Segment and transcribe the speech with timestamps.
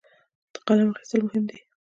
[0.53, 1.57] د قلم اخیستل مهم دي.